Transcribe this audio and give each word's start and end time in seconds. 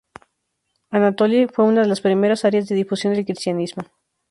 Anatolia 0.89 1.47
fue 1.47 1.63
una 1.65 1.81
de 1.83 1.87
las 1.87 2.01
primeras 2.01 2.43
áreas 2.43 2.67
de 2.67 2.73
difusión 2.73 3.13
del 3.13 3.23
Cristianismo. 3.23 3.83